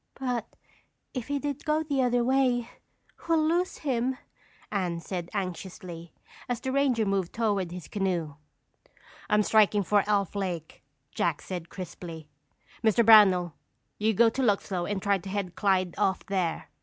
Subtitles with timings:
[0.15, 0.55] "But
[1.13, 2.67] if he did go the other way,
[3.27, 4.17] we'll lose him,"
[4.71, 6.11] Anne said anxiously,
[6.49, 8.33] as the ranger moved toward his canoe.
[9.29, 10.81] "I'm striking for Elf Lake,"
[11.13, 12.27] Jack said crisply.
[12.83, 13.05] "Mr.
[13.05, 13.53] Brownell,
[13.99, 16.71] you go to Luxlow and try to head Clyde off there.